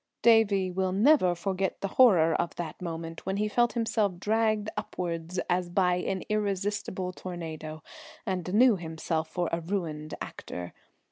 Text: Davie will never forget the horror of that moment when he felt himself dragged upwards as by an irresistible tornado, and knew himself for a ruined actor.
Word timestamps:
Davie 0.23 0.71
will 0.71 0.93
never 0.93 1.35
forget 1.35 1.81
the 1.81 1.89
horror 1.89 2.33
of 2.33 2.55
that 2.55 2.81
moment 2.81 3.23
when 3.27 3.37
he 3.37 3.47
felt 3.47 3.73
himself 3.73 4.17
dragged 4.19 4.67
upwards 4.75 5.39
as 5.47 5.69
by 5.69 5.97
an 5.97 6.23
irresistible 6.27 7.13
tornado, 7.13 7.83
and 8.25 8.51
knew 8.51 8.77
himself 8.77 9.27
for 9.29 9.47
a 9.51 9.61
ruined 9.61 10.15
actor. 10.19 10.73